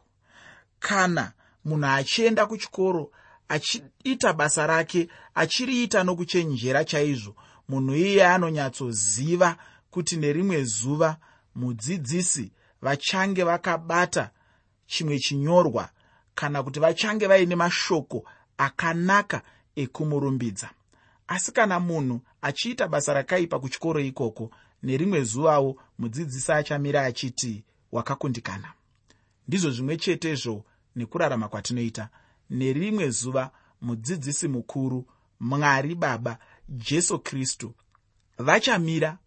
Kana 0.78 1.32
munhu 1.64 1.86
achienda 1.86 2.46
kuchikoro 2.46 3.10
achiita 3.48 4.32
basa 4.32 4.66
rake 4.66 5.08
achiriita 5.34 6.04
nokuchenjera 6.04 6.84
chaizvo 6.84 7.36
munhu 7.68 7.94
iye 7.94 8.26
anonyatsoziva 8.26 9.56
kuti 9.94 10.16
nerimwe 10.16 10.64
zuva 10.64 11.16
mudzidzisi 11.54 12.52
vachange 12.82 13.44
vakabata 13.44 14.30
chimwe 14.86 15.18
chinyorwa 15.18 15.88
kana 16.34 16.62
kuti 16.62 16.80
vachange 16.80 17.26
vaine 17.26 17.56
mashoko 17.56 18.24
akanaka 18.58 19.42
ekumurumbidza. 19.76 20.70
Asi 21.28 21.52
kana 21.52 21.80
munhu 21.80 22.20
achiita 22.42 22.88
basa 22.88 23.14
rakaipa 23.14 23.58
kuchikoro 23.58 24.00
ikoko 24.00 24.50
nerimwe 24.82 25.22
zuvawo 25.24 25.76
mudzidzisi 25.98 26.52
achamira 26.52 27.04
achiti 27.04 27.64
wakakundikana. 27.92 28.72
Ndizvo 29.48 29.70
zvimwe 29.70 29.96
chetezvo 29.96 30.64
nekurarama 30.96 31.48
kwatinoita. 31.48 32.08
Nerimwe 32.50 33.10
zuva 33.10 33.50
mudzidzisi 33.80 34.48
mukuru 34.48 35.06
mwari 35.40 35.94
baba 35.94 36.38
jesu 36.68 37.18
kristu 37.18 37.74
vachamira 38.38 39.18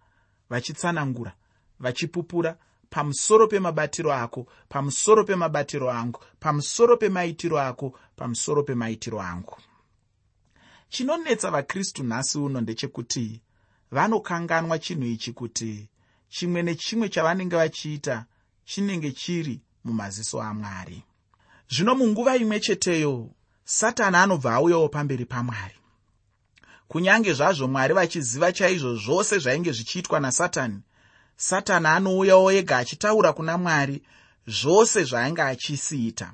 vachitsanangura 0.49 1.33
vachipupura 1.79 2.57
pamusoro 2.89 3.47
pemabatiro 3.47 4.13
ako 4.13 4.47
pamusoro 4.69 5.23
pemabatiro 5.23 5.91
angu 5.91 6.19
pamusoro 6.39 6.97
pemaitiro 6.97 7.59
ako 7.59 7.93
pamusoro 8.15 8.63
pemaitiro 8.63 9.21
angu. 9.21 9.57
Chinonetsa 10.89 11.51
vakristu 11.51 12.03
nhasi 12.03 12.37
uno 12.37 12.61
ndechekuti 12.61 13.41
vanokanganwa 13.91 14.79
chinhu 14.79 15.05
ichi 15.05 15.33
kuti 15.33 15.89
chimwe 16.29 16.63
nechimwe 16.63 17.09
chavanenge 17.09 17.55
vachiita 17.55 18.25
chinenge 18.65 19.11
chiri 19.11 19.61
mumaziso 19.83 20.41
amwari. 20.41 21.03
Zvino 21.69 21.95
munguva 21.95 22.37
imwe 22.37 22.59
cheteyo 22.59 23.29
satani 23.63 24.17
anobva 24.17 24.53
auyawo 24.53 24.89
pamberi 24.89 25.25
pamwari 25.25 25.76
kunyange 26.87 27.33
zvazvo 27.33 27.67
mwari 27.67 27.93
vachiziva 27.93 28.51
chaizvo 28.51 28.95
zvose 28.95 29.39
zvainge 29.39 29.71
zvichiitwa 29.71 30.19
nasatani. 30.19 30.79
Satani 31.35 31.87
anouyawo 31.87 32.51
ega 32.51 32.77
achitaura 32.77 33.33
kuna 33.33 33.57
mwari 33.57 34.03
zvose 34.47 35.03
zvaainge 35.03 35.41
achisiita 35.41 36.33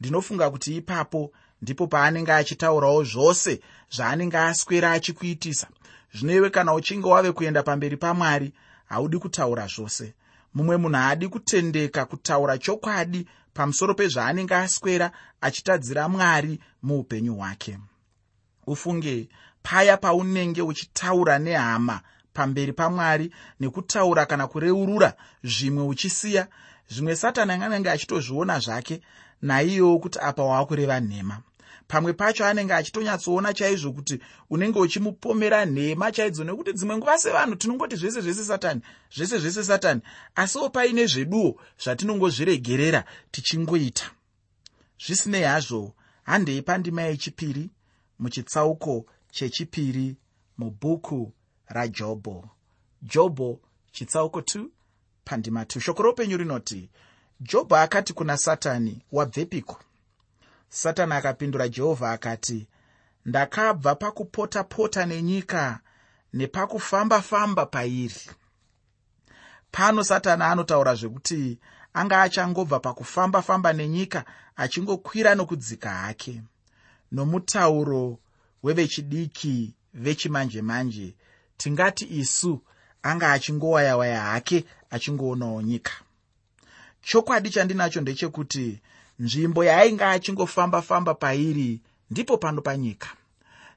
ndinofunga 0.00 0.50
kuti 0.50 0.76
ipapo 0.76 1.32
ndipo 1.62 1.86
paanenge 1.86 2.32
achitaurawo 2.32 3.04
zvose 3.04 3.60
zvaanenge 3.90 4.38
aswera 4.38 4.92
achikuitisa. 4.92 5.68
Zvineiwe 6.14 6.50
kana 6.50 6.74
uchinge 6.74 7.08
wave 7.08 7.32
kuenda 7.32 7.62
pamberi 7.62 7.96
pamwari 7.96 8.52
haudi 8.84 9.18
kutaura 9.18 9.66
zvose. 9.66 10.14
Mumwe 10.54 10.76
munhu 10.76 10.98
haadi 10.98 11.28
kutendeka 11.28 12.04
kutaura 12.04 12.58
chokwadi 12.58 13.26
pamusoro 13.54 13.94
pezvaanenge 13.94 14.54
aswera 14.54 15.12
achitadzira 15.40 16.08
mwari 16.08 16.60
muupenyu 16.82 17.34
hwake. 17.34 17.78
Ufunge 18.66 19.28
paya 19.62 19.96
paunenge 19.96 20.62
uchitaura 20.62 21.38
nehama 21.38 22.00
pamberi 22.32 22.72
pamwari 22.72 23.30
nekutaura 23.60 24.26
kana 24.26 24.46
kureurura 24.46 25.14
zvimwe 25.44 25.84
uchisiya 25.86 26.48
zvimwe 26.90 27.16
satani 27.16 27.52
anenge 27.52 27.90
achitozviona 27.90 28.58
zvake 28.58 29.00
naiyewo 29.42 29.98
kuti 29.98 30.18
apa 30.22 30.44
waakureva 30.44 31.00
nhema. 31.00 31.42
Pamwe 31.88 32.12
pacho 32.12 32.46
anenge 32.46 32.74
achitonyatsoona 32.74 33.54
chaizvo 33.54 33.92
kuti 33.92 34.20
unenge 34.50 34.78
uchimupomera 34.78 35.64
nhema 35.64 36.12
chaidzo 36.12 36.44
nekuti 36.44 36.72
dzimwe 36.72 36.96
nguva 36.96 37.18
sevanhu 37.18 37.56
tinongoti 37.56 37.96
zvese 37.96 38.20
zvese 38.20 38.44
satani 38.44 38.80
zvese 39.16 39.38
zvese 39.38 39.64
satani 39.64 40.00
asiwo 40.34 40.70
paine 40.70 41.06
zveduwo 41.06 41.60
zvatinongozviregerera 41.82 43.04
tichingoita. 43.30 44.10
Zvisinei 45.06 45.42
hazvo 45.42 45.94
handei 46.22 46.62
pandima 46.62 47.02
yechipiri 47.02 47.70
muchitsauko 48.18 49.06
chechipiri 49.30 50.16
mubhuku 50.58 51.32
rajobho. 51.68 52.48
Jobho 53.02 53.60
chitsauko 53.92 54.40
2 54.40 54.66
pandima 55.24 55.62
2 55.62 55.80
shoko 55.80 56.02
roupenyu 56.02 56.36
rinoti 56.36 56.90
jobho 57.40 57.76
akati 57.76 58.12
kuna 58.12 58.36
satani 58.36 59.02
wabvepiko? 59.12 59.80
Satani 60.68 61.12
akapindura 61.12 61.68
jehovha 61.68 62.12
akati 62.12 62.66
ndakabva 63.26 63.94
pakupota-pota 63.94 65.06
nenyika 65.06 65.80
nepakufamba-famba 66.34 67.66
pairi. 67.66 68.30
Pano 69.72 70.04
satani 70.04 70.42
anotaura 70.42 70.94
zvekuti 70.94 71.58
anga 71.94 72.22
achangobva 72.22 72.80
pakufamba-famba 72.80 73.72
nenyika 73.72 74.24
achingokwira 74.56 75.34
nokudzika 75.34 75.90
hake. 75.90 76.42
Nomutauro 77.12 78.18
wevechidiki 78.62 79.74
vechimanje-manje 79.94 81.14
tingati 81.56 82.04
isu 82.10 82.60
anga 83.02 83.32
achingowaya-waya 83.32 84.20
hake 84.20 84.64
achingoonawo 84.90 85.62
nyika. 85.62 85.92
Chokwadi 87.02 87.50
chandinacho 87.50 88.00
ndechekuti 88.00 88.80
nzvimbo 89.18 89.64
yaainge 89.64 90.04
achingofamba-famba 90.04 91.14
pairi 91.14 91.80
ndipo 92.10 92.38
pano 92.38 92.62
panyika. 92.62 93.08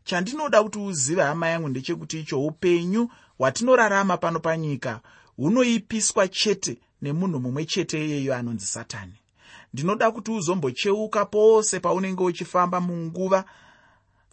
Chandinoda 0.03 0.63
kuti 0.63 0.79
uzive 0.79 1.21
hama 1.21 1.47
yangu 1.47 1.69
ndechekuti 1.69 2.19
icho 2.19 2.45
upenyu 2.45 3.09
hwatinorarama 3.37 4.17
pano 4.17 4.39
panyika 4.39 5.01
hunoipiswa 5.37 6.27
chete 6.27 6.77
nemunhu 7.01 7.39
mumwe 7.39 7.65
chete 7.65 8.05
iyeyo 8.05 8.35
anonzi 8.35 8.65
satani. 8.65 9.13
Ndinoda 9.73 10.11
kuti 10.11 10.31
uzombocheuka 10.31 11.25
pose 11.25 11.79
paunenge 11.79 12.23
uchifamba 12.23 12.81
munguva 12.81 13.45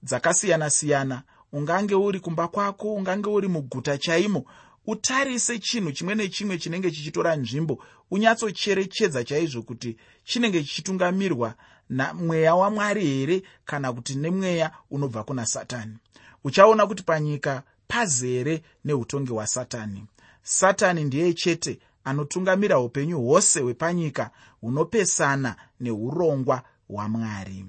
dzakasiyana-siyana. 0.03 1.23
Ungange 1.53 1.95
uri 1.95 2.21
kumba 2.21 2.49
kwako 2.49 2.95
ungange 2.95 3.29
uri 3.29 3.49
muguta 3.49 3.99
chaimo 3.99 4.45
utarise 4.87 5.59
chinhu 5.59 5.93
chimwe 5.93 6.15
nechimwe 6.15 6.59
chinenge 6.59 6.91
chichitora 6.91 7.37
nzvimbo. 7.37 7.85
Unyatsocherechedza 8.11 9.25
chaizvo 9.25 9.63
kuti 9.63 9.97
chinenge 10.25 10.63
chichitungamirwa 10.65 11.55
namweya 11.89 12.55
wamwari 12.55 13.07
here 13.07 13.43
kana 13.65 13.93
kuti 13.93 14.15
nemweya 14.15 14.71
unobva 14.91 15.25
kuna 15.25 15.47
satani. 15.47 15.97
Uchaona 16.45 16.87
kuti 16.87 17.03
panyika 17.03 17.63
pazere 17.89 18.63
neutongi 18.85 19.33
hwasatani. 19.33 20.05
Satani 20.43 21.05
ndiye 21.05 21.33
chete 21.35 21.79
anotungamira 22.05 22.79
upenyu 22.81 23.19
hwose 23.21 23.61
hwepanyika 23.61 24.31
hunopesana 24.61 25.57
neurongwa 25.81 26.63
hwamwari. 26.89 27.67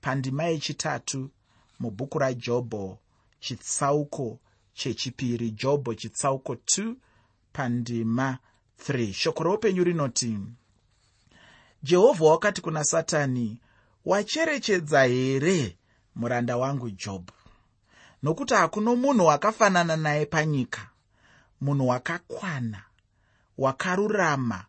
Pandima 0.00 0.44
yechitatu 0.44 1.30
mubhuku 1.80 2.18
rajobho 2.18 2.98
chitsauko 3.40 4.38
chechipiri. 4.74 5.50
Jobho 5.50 5.94
chitsauko 5.94 6.54
2 6.54 6.94
pandima 7.52 8.38
3 8.88 9.12
shoko 9.12 9.42
roupenyu 9.44 9.84
rinoti 9.84 10.38
jehovha 11.82 12.24
wakati 12.24 12.60
kuna 12.60 12.84
satani 12.84 13.58
wacherechedza 14.04 15.04
here 15.04 15.76
muranda 16.14 16.56
wangu 16.56 16.90
jobho 16.90 17.32
nokuti 18.22 18.54
hakuno 18.54 18.96
munhu 18.96 19.26
wakafanana 19.26 19.96
naye 19.96 20.26
panyika. 20.26 20.88
Munhu 21.60 21.88
wakakwana 21.88 22.82
wakarurama 23.58 24.64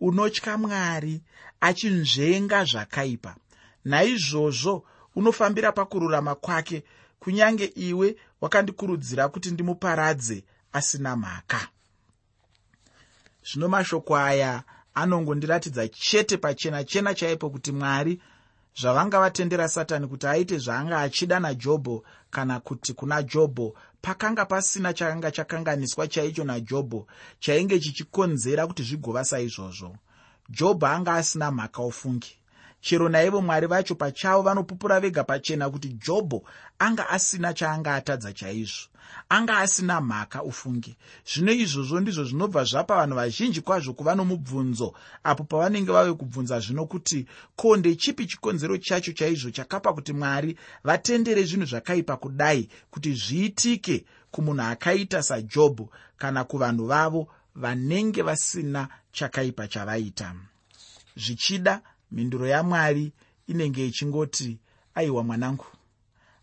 unotya 0.00 0.58
mwari 0.58 1.22
achinzvenga 1.60 2.64
zvakaipa. 2.64 3.36
Naizvozvo 3.84 4.84
unofambira 5.16 5.72
pakururama 5.72 6.34
kwake 6.34 6.84
kunyange 7.20 7.64
iwe 7.64 8.16
wakandikurudzira 8.40 9.28
kuti 9.28 9.50
ndimuparadze 9.50 10.44
asina 10.72 11.16
mhaka. 11.16 11.68
Zvino 13.44 13.68
mashoko 13.68 14.16
aya 14.16 14.62
anongondiratidza 14.94 15.88
chete 15.88 16.36
pachena 16.36 16.84
chena 16.84 17.14
chaipo 17.14 17.50
kuti 17.50 17.72
mwari 17.72 18.20
zvavanga 18.80 19.20
vatendera 19.20 19.68
satani 19.68 20.06
kuti 20.06 20.26
aite 20.26 20.58
zvaanga 20.58 21.00
achida 21.00 21.40
najobho 21.40 22.04
kana 22.30 22.60
kuti 22.60 22.92
kuna 22.94 23.22
jobho 23.22 23.74
pakanga 24.02 24.44
pasina 24.44 24.92
chakanga 24.92 25.30
chakanganiswa 25.30 26.08
chaicho 26.08 26.44
najobho 26.44 27.06
chainge 27.40 27.80
chichikonzera 27.80 28.66
kuti 28.66 28.82
zvigova 28.82 29.24
saizvozvo. 29.24 29.96
Jobho 30.50 30.86
anga 30.86 31.14
asina 31.14 31.50
mhaka 31.50 31.82
ofungi 31.82 32.36
chero 32.82 33.08
naivo 33.08 33.40
mwari 33.42 33.66
vacho 33.66 33.94
pachavo 33.94 34.42
vanopupura 34.42 35.00
vega 35.00 35.24
pachena 35.24 35.70
kuti 35.70 35.88
jobho 35.88 36.42
anga 36.78 37.08
asina 37.08 37.54
chaanga 37.54 37.94
atadza 37.94 38.32
chaizvo 38.32 38.88
anga 39.28 39.58
asina 39.58 40.00
mhaka 40.00 40.42
ufungi 40.42 40.96
zvino 41.26 41.52
izvozvo 41.52 42.00
ndizvo 42.00 42.24
zvinobva 42.24 42.64
zvapa 42.64 42.96
vanhu 42.96 43.16
vazhinji 43.16 43.60
kwazvo 43.60 43.92
kuva 43.92 44.14
nomubvunzo 44.14 44.94
apo 45.24 45.44
pavanenge 45.44 45.92
vave 45.92 46.12
kubvunza 46.14 46.60
zvino 46.60 46.86
kuti 46.86 47.26
ko 47.56 47.76
ndechipi 47.76 48.26
chikonzero 48.26 48.78
chacho 48.78 49.12
chaizvo 49.12 49.50
chakapa 49.50 49.92
kuti 49.92 50.12
mwari 50.12 50.58
vatendere 50.84 51.44
zvinhu 51.44 51.66
zvakaipa 51.66 52.16
kudai 52.16 52.68
kuti 52.90 53.14
zviitike 53.14 54.04
kumunhu 54.30 54.62
akaita 54.62 55.22
sajobho 55.22 55.90
kana 56.18 56.44
kuvanhu 56.44 56.86
vavo 56.86 57.28
vanenge 57.54 58.22
vasina 58.22 58.88
chakaipa 59.12 59.68
chavaita. 59.68 60.34
Zvichida 61.16 61.82
mhinduro 62.12 62.46
yamwari 62.46 63.12
inenge 63.46 63.86
ichingoti 63.86 64.58
aiwa 64.94 65.24
mwanangu 65.24 65.66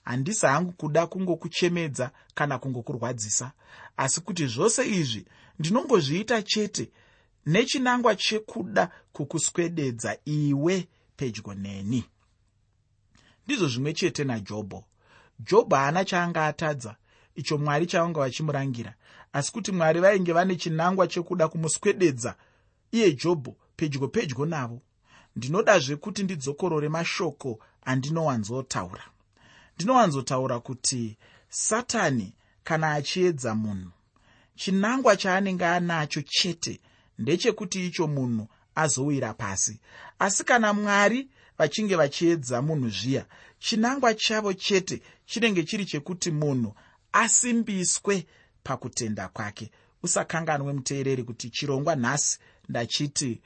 handisi 0.10 0.46
hangu 0.46 0.72
kuda 0.72 1.08
kungokuchemedza 1.08 2.12
kana 2.34 2.60
kungokurwadzisa. 2.60 3.52
Asi 3.98 4.22
kuti 4.22 4.48
zvose 4.48 4.90
izvi 4.90 5.26
ndinongozviita 5.60 6.42
chete 6.42 6.92
nechinangwa 7.46 8.16
chekuda 8.16 8.92
kukuswededza 9.14 10.18
iwe 10.26 10.88
pedyo 11.16 11.54
neni. 11.54 12.06
Ndizvo 13.46 13.68
zvimwe 13.68 13.94
chete 13.94 14.24
najobho. 14.24 14.84
Jobho 15.40 15.76
haana 15.76 16.06
chaanga 16.06 16.46
atadza 16.46 16.96
icho 17.36 17.58
mwari 17.58 17.86
chavanga 17.86 18.20
vachimurangira. 18.20 18.94
Asi 19.34 19.52
kuti 19.52 19.72
mwari 19.72 20.00
vainge 20.00 20.34
vane 20.34 20.56
chinangwa 20.56 21.08
chekuda 21.08 21.48
kumuswededza 21.48 22.36
iye 22.92 23.12
jobho 23.14 23.56
pedyo 23.76 24.08
pedyo 24.08 24.46
navo 24.46 24.82
ndinodazve 25.40 25.96
kuti 25.96 26.24
ndidzokorore 26.24 26.90
mashoko 26.90 27.60
andinowanzotaura. 27.86 29.04
Ndinowanzotaura 29.76 30.60
kuti 30.60 31.18
satani 31.50 32.34
kana 32.64 32.94
achiedza 32.94 33.56
munhu 33.56 33.92
chinangwa 34.56 35.16
chaanenge 35.18 35.66
anacho 35.66 36.22
chete 36.22 36.80
ndechekuti 37.20 37.88
icho 37.88 38.08
munhu 38.08 38.48
azowira 38.76 39.34
pasi. 39.34 39.80
Asi 40.20 40.44
kana 40.44 40.74
mwari 40.74 41.30
vachinge 41.58 41.96
vachiedza 41.96 42.62
munhu 42.62 42.90
zviya 42.90 43.26
chinangwa 43.60 44.14
chavo 44.14 44.54
chete 44.54 45.02
chinenge 45.26 45.64
chiri 45.64 45.86
chekuti 45.86 46.32
munhu 46.32 46.76
asimbiswe 47.12 48.26
pakutenda 48.64 49.28
kwake. 49.28 49.72
Usakanganwe 50.04 50.74
muteereri 50.74 51.24
kuti 51.24 51.50
chirongwa 51.50 51.96
nhasi 51.96 52.40
ndachiti 52.70 53.42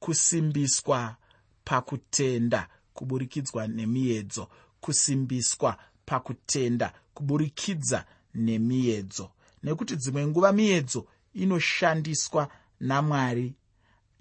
kusimbiswa 0.00 1.16
pakutenda 1.64 2.68
kuburikidzwa 2.94 3.66
nemiedzo 3.68 4.48
kusimbiswa 4.80 5.76
pakutenda 6.06 6.92
kuburikidza 7.14 8.04
nemiedzo. 8.34 9.30
Nekuti 9.62 9.96
dzimwe 9.96 10.26
nguva 10.26 10.52
miedzo 10.52 11.06
inoshandiswa 11.34 12.48
namwari 12.80 13.54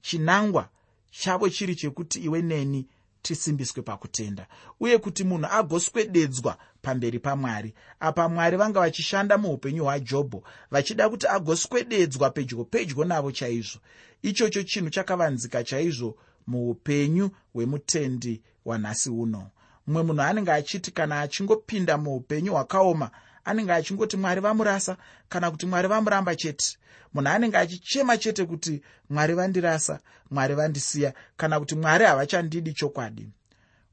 chinangwa 0.01 0.69
chavo 1.11 1.49
chiri 1.49 1.75
chekuti 1.75 2.19
iwe 2.19 2.41
neni 2.41 2.87
tisimbiswe 3.21 3.81
pakutenda. 3.83 4.47
Uye 4.79 4.97
kuti 4.97 5.23
munhu 5.23 5.47
agoswededzwa 5.51 6.57
pamberi 6.81 7.19
pamwari 7.19 7.73
apa 7.99 8.29
mwari 8.29 8.57
vanga 8.57 8.79
vachishanda 8.79 9.37
muupenyu 9.37 9.83
hwajobho 9.83 10.43
vachida 10.71 11.09
kuti 11.09 11.27
agoswededzwa 11.27 12.29
pedyo 12.29 12.65
pedyo 12.65 13.03
navo 13.05 13.31
chaizvo. 13.31 13.79
Ichocho 14.21 14.63
chinhu 14.63 14.89
chakavanzika 14.89 15.63
chaizvo 15.63 16.17
muupenyu 16.47 17.29
hwemutendi 17.53 18.41
wanhasi 18.65 19.09
uno. 19.09 19.49
Mumwe 19.87 20.03
munhu 20.03 20.21
anenge 20.21 20.51
achiti 20.51 20.91
kana 20.91 21.21
achingopinda 21.21 21.97
muupenyu 21.97 22.51
hwakaoma 22.51 23.11
anenge 23.45 23.73
achingoti 23.73 24.17
mwari 24.17 24.41
vamurasa 24.41 24.97
kana 25.29 25.51
kuti 25.51 25.65
mwari 25.65 25.87
vamuramba 25.87 26.35
chete. 26.35 26.77
Munhu 27.13 27.29
anenge 27.29 27.57
achichema 27.57 28.17
chete 28.17 28.45
kuti 28.45 28.81
mwari 29.09 29.33
vandirasa 29.33 29.99
mwari 30.31 30.55
vandisiya 30.55 31.13
kana 31.37 31.59
kuti 31.59 31.75
mwari 31.75 32.05
havachandidi 32.05 32.73
chokwadi. 32.73 33.29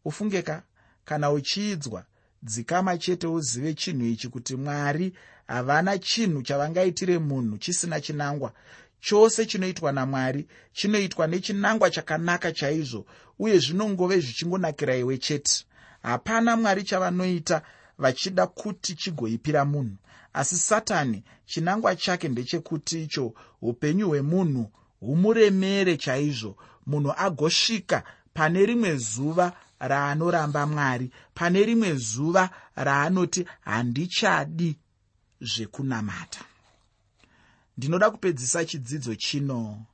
Ufungeka 0.05 0.63
kana 1.05 1.31
uchiidzwa 1.31 2.05
dzikama 2.43 2.99
chete 2.99 3.27
uzive 3.27 3.75
chinhu 3.75 4.05
ichi 4.07 4.29
kuti 4.29 4.57
mwari 4.57 5.13
havana 5.47 5.99
chinhu 5.99 6.43
chavangaitire 6.43 7.19
munhu 7.19 7.59
chisina 7.59 8.01
chinangwa 8.01 8.53
chose 9.01 9.47
chinoitwa 9.47 9.93
namwari 9.93 10.47
chinoitwa 10.73 11.27
nechinangwa 11.27 11.91
chakanaka 11.91 12.53
chaizvo 12.53 13.07
uye 13.39 13.59
zvinongove 13.59 14.21
zvichingonakira 14.21 14.97
iwe 14.97 15.19
chete. 15.19 15.65
Hapana 16.03 16.57
mwari 16.57 16.83
chavanoita 16.83 17.63
vachida 17.99 18.47
kuti 18.47 18.95
chigoipira 18.95 19.65
munhu. 19.65 19.97
Asi 20.33 20.57
satani 20.57 21.25
chinangwa 21.47 21.97
chake 21.97 22.29
ndechekuti 22.29 23.03
icho 23.03 23.35
upenyu 23.63 24.09
hwemunhu 24.09 24.71
humuremere 25.01 25.97
chaizvo. 25.97 26.57
Munhu 26.87 27.13
agosvika 27.17 28.03
pane 28.35 28.67
rimwe 28.67 28.97
zuva 28.97 29.53
raanoramba 29.79 30.67
mwari 30.67 31.11
pane 31.35 31.65
rimwe 31.65 31.95
zuva 31.95 32.51
raanoti 32.77 33.47
handichadi 33.61 34.79
zvekunamata 35.41 36.50
ndinoda 37.77 38.11
kupedzisa 38.11 38.65
chidzidzo 38.65 39.15
chino. 39.15 39.87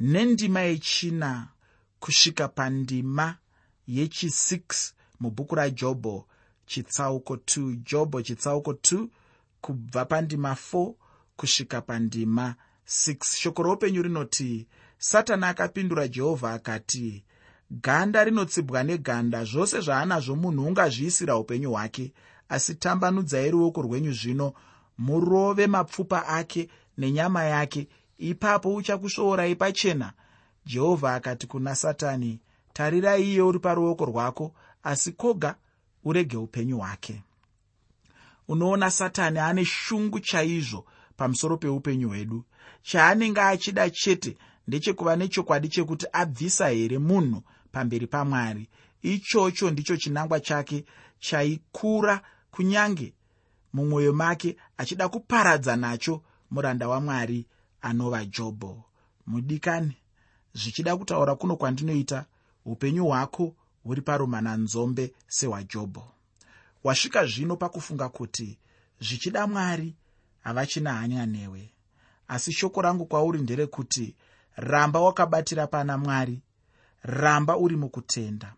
Nendima 0.00 0.60
yechina 0.60 1.48
kusvika 2.00 2.48
pandima 2.48 3.36
yechi6 3.88 4.92
mubhuku 5.20 5.54
rajobho 5.54 6.26
chitsauko 6.66 7.34
2 7.34 7.76
jobho 7.90 8.22
chitsauko 8.22 8.72
2 8.72 9.08
kubva 9.60 10.04
pandima 10.04 10.56
4 10.72 10.94
kusvika 11.36 11.80
pandima 11.80 12.54
6 12.86 13.36
shoko 13.40 13.62
roupenyu 13.62 14.02
rinoti 14.02 14.66
satani 14.98 15.44
akapindura 15.44 16.08
jehovha 16.08 16.52
akati 16.52 17.24
ganda 17.70 18.24
rinotsibwa 18.24 18.82
neganda 18.82 19.44
zvose 19.44 19.80
zvaanazvo 19.80 20.36
munhu 20.36 20.66
ungazviisira 20.66 21.36
upenyu 21.36 21.70
hwake 21.70 22.12
asi 22.48 22.74
tambanudzai 22.74 23.50
ruoko 23.50 23.82
rwenyu 23.82 24.12
zvino 24.12 24.52
murove 25.00 25.66
mapfupa 25.66 26.26
ake 26.28 26.68
nenyama 26.98 27.44
yake. 27.44 27.88
Ipapo 28.18 28.74
uchakusvoorai 28.74 29.54
pachena. 29.56 30.12
Jehovha 30.66 31.14
akati 31.14 31.46
kuna 31.46 31.74
satani 31.74 32.40
tarirai 32.72 33.22
iye 33.32 33.42
uri 33.42 33.58
paruoko 33.58 34.04
rwako 34.04 34.54
asi 34.82 35.12
koga 35.12 35.54
urege 36.04 36.36
upenyu 36.36 36.78
hwake. 36.78 37.22
Unoona 38.48 38.90
satani 38.90 39.38
ane 39.38 39.64
shungu 39.64 40.20
chaizvo 40.20 40.84
pamusoro 41.16 41.56
peupenyu 41.56 42.08
hwedu. 42.08 42.44
Chaanenge 42.82 43.40
achida 43.40 43.90
chete 43.90 44.36
ndechekuva 44.68 45.16
nechokwadi 45.16 45.68
chekuti 45.68 46.06
abvisa 46.12 46.68
here 46.68 46.98
munhu 46.98 47.42
pamberi 47.72 48.06
pamwari? 48.06 48.68
Ichocho 49.02 49.70
ndicho 49.70 49.96
chinangwa 49.96 50.40
chake 50.40 50.84
chaikura 51.18 52.22
kunyange 52.50 53.14
mumwoyo 53.72 54.12
make 54.12 54.56
achida 54.76 55.08
kuparadza 55.08 55.76
nacho 55.76 56.22
muranda 56.50 56.88
wamwari 56.88 57.46
anova 57.82 58.24
jobho 58.24 58.84
mudikani 59.26 59.96
zvichida 60.54 60.96
kutaura 60.96 61.34
kuno 61.34 61.56
kwandinoita 61.56 62.24
upenyu 62.64 63.06
hwako 63.06 63.54
huri 63.84 64.02
parumananzombe 64.02 65.14
sehwajobho 65.28 66.12
wasvika 66.84 67.26
zvino 67.26 67.56
pakufunga 67.56 68.08
kuti 68.08 68.58
zvichida 69.00 69.46
mwari 69.46 69.96
havachina 70.40 70.92
hanya 70.92 71.26
newe. 71.26 71.70
Asi 72.28 72.52
shoko 72.52 72.82
rangu 72.82 73.06
kwauri 73.06 73.38
nderekuti 73.40 74.16
ramba 74.56 75.00
wakabatira 75.00 75.66
pana 75.66 75.98
mwari 75.98 76.40
ramba 77.02 77.56
uri 77.56 77.76
mukutenda. 77.76 78.54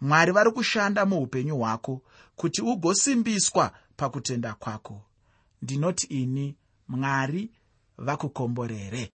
Mwari 0.00 0.32
vari 0.32 0.50
kushanda 0.50 1.06
muupenyu 1.06 1.56
hwako 1.56 2.02
kuti 2.36 2.62
ugosimbiswa 2.62 3.72
pakutenda 4.02 4.54
kwako. 4.54 5.00
Ndinoti 5.62 6.06
ini 6.06 6.56
mwari 6.88 7.50
vakukomborere 7.98 9.10